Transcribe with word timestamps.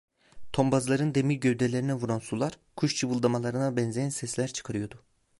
Tombazların 0.53 1.15
demir 1.15 1.35
gövdelerine 1.35 1.93
vuran 1.93 2.19
sular 2.19 2.57
kuş 2.75 2.95
cıvıldamalarına 2.97 3.77
benzeyen 3.77 4.09
sesler 4.09 4.47
çıkarıyordu. 4.53 5.03